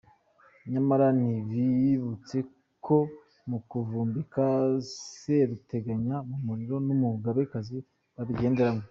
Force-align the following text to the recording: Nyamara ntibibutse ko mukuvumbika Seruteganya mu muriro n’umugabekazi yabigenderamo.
Nyamara 0.71 1.07
ntibibutse 1.19 2.37
ko 2.85 2.97
mukuvumbika 3.49 4.43
Seruteganya 5.23 6.15
mu 6.27 6.37
muriro 6.45 6.75
n’umugabekazi 6.85 7.77
yabigenderamo. 8.17 8.79